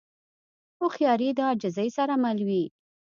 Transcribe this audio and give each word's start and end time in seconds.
هوښیاري 0.79 1.29
د 1.37 1.39
عاجزۍ 1.47 1.89
سره 1.97 2.13
مل 2.23 2.39
وي. 2.47 2.63